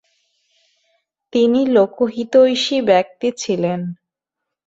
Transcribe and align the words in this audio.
তিনি 1.33 1.59
লোকহিতৈষী 1.67 2.77
ব্যক্তি 2.81 3.27
ছিলেন। 3.37 3.79